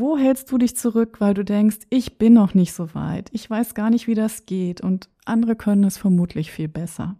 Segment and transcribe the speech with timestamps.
[0.00, 3.50] Wo hältst du dich zurück, weil du denkst, ich bin noch nicht so weit, ich
[3.50, 7.16] weiß gar nicht, wie das geht und andere können es vermutlich viel besser.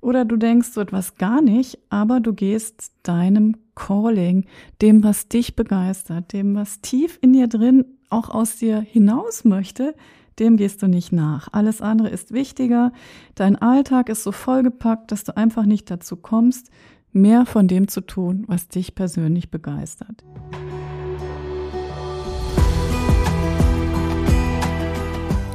[0.00, 4.46] Oder du denkst so etwas gar nicht, aber du gehst deinem Calling,
[4.80, 9.94] dem, was dich begeistert, dem, was tief in dir drin auch aus dir hinaus möchte,
[10.38, 11.48] dem gehst du nicht nach.
[11.52, 12.90] Alles andere ist wichtiger.
[13.34, 16.70] Dein Alltag ist so vollgepackt, dass du einfach nicht dazu kommst,
[17.12, 20.24] mehr von dem zu tun, was dich persönlich begeistert.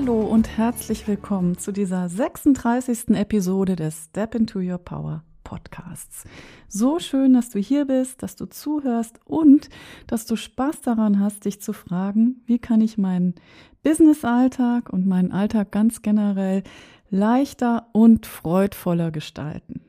[0.00, 3.16] Hallo und herzlich willkommen zu dieser 36.
[3.16, 6.22] Episode des Step into Your Power Podcasts.
[6.68, 9.68] So schön, dass du hier bist, dass du zuhörst und
[10.06, 13.34] dass du Spaß daran hast, dich zu fragen, wie kann ich meinen
[13.82, 16.62] Business-Alltag und meinen Alltag ganz generell
[17.10, 19.80] leichter und freudvoller gestalten.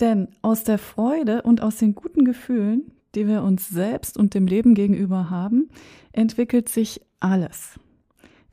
[0.00, 4.46] Denn aus der Freude und aus den guten Gefühlen, die wir uns selbst und dem
[4.46, 5.70] Leben gegenüber haben,
[6.12, 7.80] entwickelt sich alles.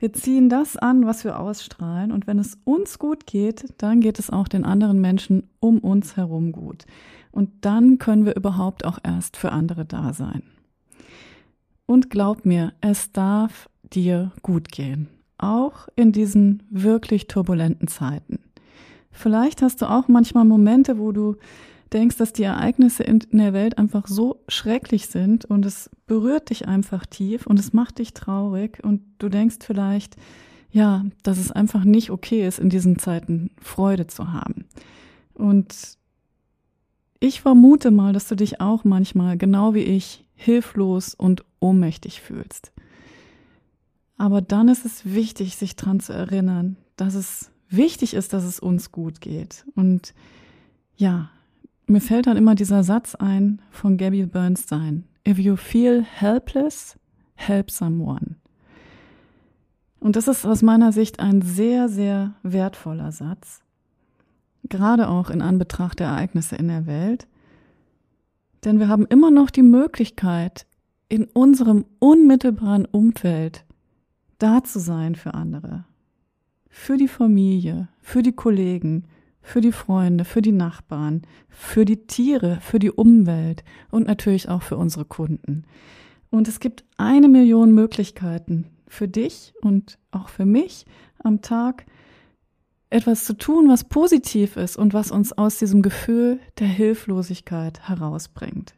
[0.01, 2.11] Wir ziehen das an, was wir ausstrahlen.
[2.11, 6.17] Und wenn es uns gut geht, dann geht es auch den anderen Menschen um uns
[6.17, 6.85] herum gut.
[7.31, 10.41] Und dann können wir überhaupt auch erst für andere da sein.
[11.85, 15.07] Und glaub mir, es darf dir gut gehen.
[15.37, 18.39] Auch in diesen wirklich turbulenten Zeiten.
[19.11, 21.35] Vielleicht hast du auch manchmal Momente, wo du
[21.93, 26.67] denkst, dass die Ereignisse in der Welt einfach so schrecklich sind und es berührt dich
[26.67, 30.15] einfach tief und es macht dich traurig und du denkst vielleicht,
[30.71, 34.65] ja, dass es einfach nicht okay ist, in diesen Zeiten Freude zu haben.
[35.33, 35.97] Und
[37.19, 42.71] ich vermute mal, dass du dich auch manchmal, genau wie ich, hilflos und ohnmächtig fühlst.
[44.17, 48.59] Aber dann ist es wichtig, sich dran zu erinnern, dass es wichtig ist, dass es
[48.59, 49.65] uns gut geht.
[49.75, 50.13] Und
[50.95, 51.29] ja,
[51.91, 55.05] mir fällt dann immer dieser Satz ein von Gabby Bernstein.
[55.27, 56.97] If you feel helpless,
[57.35, 58.35] help someone.
[59.99, 63.61] Und das ist aus meiner Sicht ein sehr, sehr wertvoller Satz.
[64.63, 67.27] Gerade auch in Anbetracht der Ereignisse in der Welt.
[68.63, 70.65] Denn wir haben immer noch die Möglichkeit,
[71.09, 73.65] in unserem unmittelbaren Umfeld
[74.39, 75.85] da zu sein für andere.
[76.69, 79.03] Für die Familie, für die Kollegen,
[79.41, 84.61] für die Freunde, für die Nachbarn, für die Tiere, für die Umwelt und natürlich auch
[84.61, 85.63] für unsere Kunden.
[86.29, 90.85] Und es gibt eine Million Möglichkeiten für dich und auch für mich
[91.19, 91.85] am Tag
[92.89, 98.75] etwas zu tun, was positiv ist und was uns aus diesem Gefühl der Hilflosigkeit herausbringt.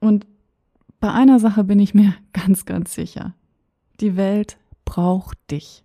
[0.00, 0.26] Und
[1.00, 3.34] bei einer Sache bin ich mir ganz, ganz sicher.
[4.00, 5.84] Die Welt braucht dich.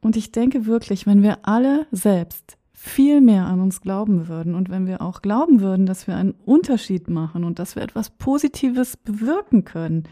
[0.00, 4.70] Und ich denke wirklich, wenn wir alle selbst viel mehr an uns glauben würden und
[4.70, 8.96] wenn wir auch glauben würden, dass wir einen Unterschied machen und dass wir etwas Positives
[8.96, 10.04] bewirken können,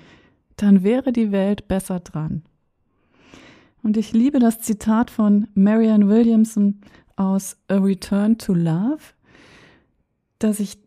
[0.57, 2.43] dann wäre die Welt besser dran.
[3.85, 6.81] Und ich liebe das Zitat von Marianne Williamson
[7.15, 8.99] aus A Return to Love,
[10.41, 10.79] das ich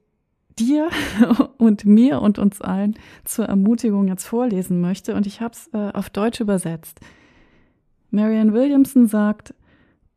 [0.60, 0.90] dir
[1.58, 5.16] und mir und uns allen zur Ermutigung jetzt vorlesen möchte.
[5.16, 7.00] Und ich habe es äh, auf Deutsch übersetzt.
[8.12, 9.54] Marianne Williamson sagt,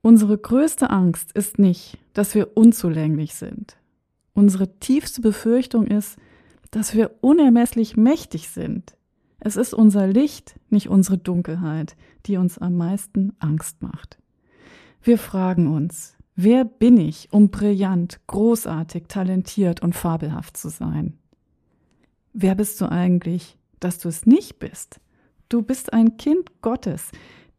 [0.01, 3.77] unsere größte Angst ist nicht, dass wir unzulänglich sind.
[4.35, 6.17] Unsere tiefste Befürchtung ist,
[6.71, 8.97] dass wir unermesslich mächtig sind.
[9.41, 14.19] Es ist unser Licht, nicht unsere Dunkelheit, die uns am meisten Angst macht.
[15.03, 21.19] Wir fragen uns, wer bin ich, um brillant, großartig, talentiert und fabelhaft zu sein?
[22.33, 25.01] Wer bist du eigentlich, dass du es nicht bist?
[25.49, 27.11] Du bist ein Kind Gottes,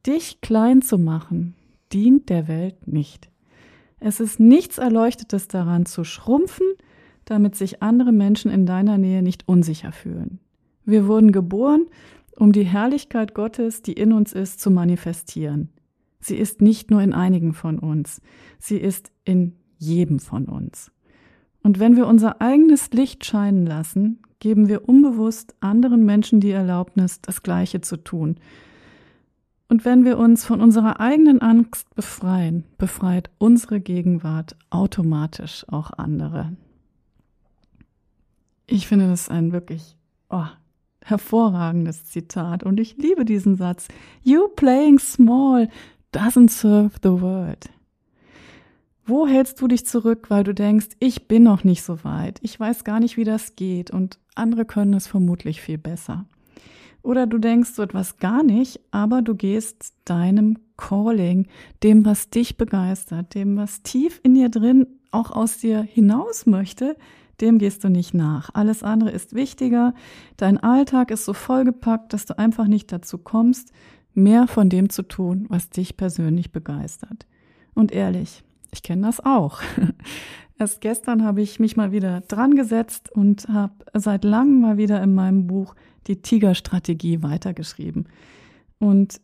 [0.05, 1.55] Dich klein zu machen,
[1.93, 3.29] dient der Welt nicht.
[3.99, 6.67] Es ist nichts Erleuchtetes daran zu schrumpfen,
[7.23, 10.39] damit sich andere Menschen in deiner Nähe nicht unsicher fühlen.
[10.83, 11.85] Wir wurden geboren,
[12.37, 15.69] um die Herrlichkeit Gottes, die in uns ist, zu manifestieren.
[16.19, 18.21] Sie ist nicht nur in einigen von uns,
[18.59, 20.91] sie ist in jedem von uns.
[21.61, 27.21] Und wenn wir unser eigenes Licht scheinen lassen, geben wir unbewusst anderen Menschen die Erlaubnis,
[27.21, 28.35] das Gleiche zu tun,
[29.69, 36.55] und wenn wir uns von unserer eigenen Angst befreien, befreit unsere Gegenwart automatisch auch andere.
[38.67, 39.97] Ich finde das ein wirklich
[40.29, 40.45] oh,
[41.03, 43.87] hervorragendes Zitat und ich liebe diesen Satz.
[44.21, 45.69] You playing small
[46.13, 47.69] doesn't serve the world.
[49.05, 52.57] Wo hältst du dich zurück, weil du denkst, ich bin noch nicht so weit, ich
[52.57, 56.25] weiß gar nicht, wie das geht und andere können es vermutlich viel besser.
[57.03, 61.47] Oder du denkst so etwas gar nicht, aber du gehst deinem Calling,
[61.83, 66.95] dem, was dich begeistert, dem, was tief in dir drin auch aus dir hinaus möchte,
[67.41, 68.49] dem gehst du nicht nach.
[68.53, 69.93] Alles andere ist wichtiger.
[70.37, 73.73] Dein Alltag ist so vollgepackt, dass du einfach nicht dazu kommst,
[74.13, 77.27] mehr von dem zu tun, was dich persönlich begeistert.
[77.73, 79.61] Und ehrlich, ich kenne das auch.
[80.59, 85.01] Erst gestern habe ich mich mal wieder dran gesetzt und habe seit langem mal wieder
[85.01, 85.75] in meinem Buch
[86.07, 88.07] die Tigerstrategie weitergeschrieben.
[88.79, 89.21] Und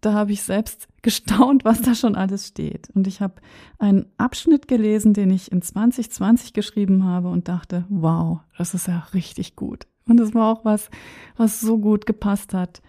[0.00, 2.90] da habe ich selbst gestaunt, was da schon alles steht.
[2.94, 3.34] Und ich habe
[3.78, 9.06] einen Abschnitt gelesen, den ich in 2020 geschrieben habe und dachte, wow, das ist ja
[9.14, 9.86] richtig gut.
[10.06, 10.90] Und es war auch was,
[11.36, 12.82] was so gut gepasst hat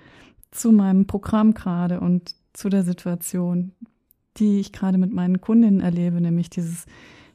[0.52, 3.72] zu meinem Programm gerade und zu der Situation,
[4.38, 6.86] die ich gerade mit meinen Kundinnen erlebe, nämlich dieses,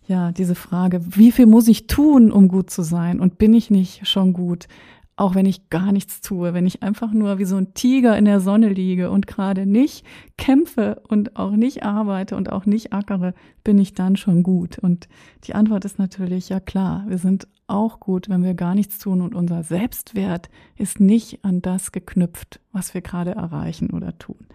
[0.07, 3.21] ja, diese Frage, wie viel muss ich tun, um gut zu sein?
[3.21, 4.69] Und bin ich nicht schon gut?
[5.19, 8.27] Auch wenn ich gar nichts tue, wenn ich einfach nur wie so ein Tiger in
[8.27, 10.05] der Sonne liege und gerade nicht
[10.37, 13.33] kämpfe und auch nicht arbeite und auch nicht ackere,
[13.65, 14.79] bin ich dann schon gut?
[14.79, 15.09] Und
[15.45, 19.23] die Antwort ist natürlich, ja klar, wir sind auch gut, wenn wir gar nichts tun
[19.23, 24.47] und unser Selbstwert ist nicht an das geknüpft, was wir gerade erreichen oder tun.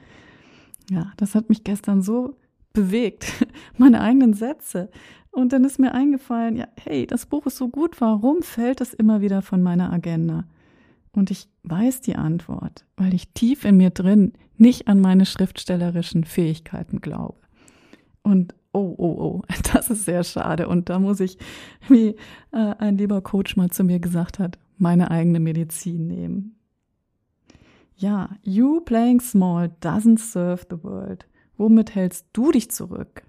[0.92, 2.36] Ja, das hat mich gestern so
[2.74, 3.34] bewegt,
[3.78, 4.90] meine eigenen Sätze.
[5.32, 8.94] Und dann ist mir eingefallen, ja, hey, das Buch ist so gut, warum fällt es
[8.94, 10.46] immer wieder von meiner Agenda?
[11.14, 16.24] Und ich weiß die Antwort, weil ich tief in mir drin nicht an meine schriftstellerischen
[16.24, 17.40] Fähigkeiten glaube.
[18.24, 19.42] Und oh, oh, oh,
[19.74, 20.68] das ist sehr schade.
[20.68, 21.38] Und da muss ich,
[21.88, 22.16] wie
[22.52, 26.56] äh, ein lieber Coach mal zu mir gesagt hat, meine eigene Medizin nehmen.
[27.96, 31.28] Ja, you playing small doesn't serve the world.
[31.58, 33.24] Womit hältst du dich zurück?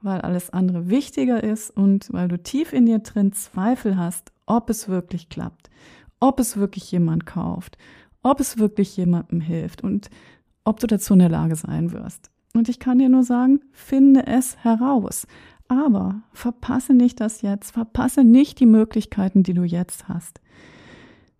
[0.00, 4.70] Weil alles andere wichtiger ist und weil du tief in dir drin Zweifel hast, ob
[4.70, 5.70] es wirklich klappt,
[6.20, 7.78] ob es wirklich jemand kauft,
[8.22, 10.10] ob es wirklich jemandem hilft und
[10.64, 12.30] ob du dazu in der Lage sein wirst.
[12.54, 15.26] Und ich kann dir nur sagen, finde es heraus.
[15.68, 20.40] Aber verpasse nicht das jetzt, verpasse nicht die Möglichkeiten, die du jetzt hast.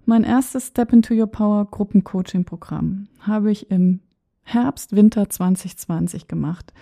[0.04, 4.00] Mein erstes Step into Your Power Gruppencoaching-Programm habe ich im
[4.42, 6.72] Herbst, Winter 2020 gemacht.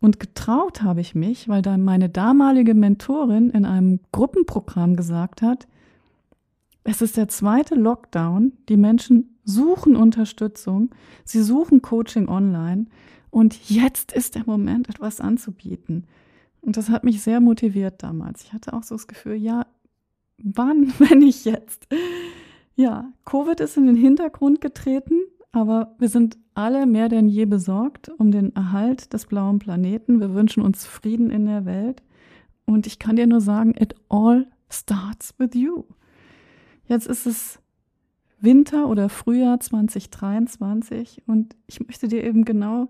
[0.00, 5.66] Und getraut habe ich mich, weil da meine damalige Mentorin in einem Gruppenprogramm gesagt hat,
[6.84, 10.90] es ist der zweite Lockdown, die Menschen suchen Unterstützung,
[11.24, 12.86] sie suchen Coaching online
[13.30, 16.06] und jetzt ist der Moment, etwas anzubieten.
[16.60, 18.44] Und das hat mich sehr motiviert damals.
[18.44, 19.66] Ich hatte auch so das Gefühl, ja,
[20.38, 21.86] wann, wenn nicht jetzt?
[22.76, 25.20] Ja, Covid ist in den Hintergrund getreten,
[25.54, 30.20] aber wir sind alle mehr denn je besorgt um den Erhalt des blauen Planeten.
[30.20, 32.02] Wir wünschen uns Frieden in der Welt.
[32.64, 35.84] Und ich kann dir nur sagen, it all starts with you.
[36.86, 37.60] Jetzt ist es
[38.40, 42.88] Winter oder Frühjahr 2023 und ich möchte dir eben genau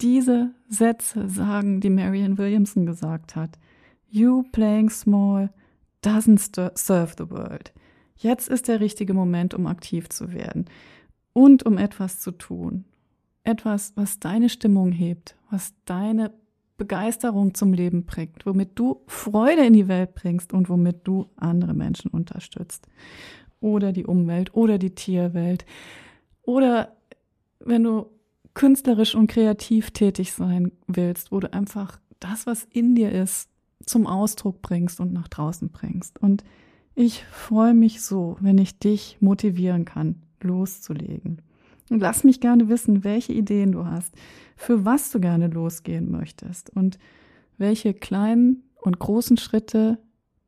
[0.00, 3.58] diese Sätze sagen, die Marianne Williamson gesagt hat.
[4.08, 5.50] You playing small
[6.02, 7.72] doesn't serve the world.
[8.16, 10.64] Jetzt ist der richtige Moment, um aktiv zu werden
[11.32, 12.84] und um etwas zu tun.
[13.44, 16.32] Etwas, was deine Stimmung hebt, was deine
[16.76, 21.74] Begeisterung zum Leben bringt, womit du Freude in die Welt bringst und womit du andere
[21.74, 22.86] Menschen unterstützt.
[23.60, 25.66] Oder die Umwelt oder die Tierwelt.
[26.42, 26.96] Oder
[27.58, 28.06] wenn du
[28.54, 33.50] künstlerisch und kreativ tätig sein willst, wo du einfach das, was in dir ist,
[33.84, 36.20] zum Ausdruck bringst und nach draußen bringst.
[36.20, 36.44] Und
[36.94, 41.42] ich freue mich so, wenn ich dich motivieren kann, loszulegen.
[41.90, 44.14] Und lass mich gerne wissen, welche Ideen du hast,
[44.56, 46.98] für was du gerne losgehen möchtest und
[47.58, 49.98] welche kleinen und großen Schritte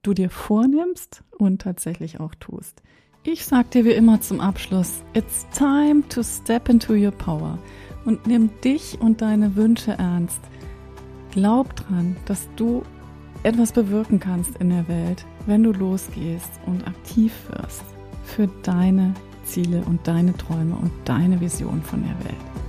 [0.02, 2.82] du dir vornimmst und tatsächlich auch tust.
[3.24, 7.58] Ich sag dir wie immer zum Abschluss, it's time to step into your power
[8.04, 10.40] und nimm dich und deine Wünsche ernst.
[11.30, 12.82] Glaub dran, dass du
[13.44, 17.84] etwas bewirken kannst in der Welt, wenn du losgehst und aktiv wirst
[18.24, 22.61] für deine Ziele und deine Träume und deine Vision von der Welt.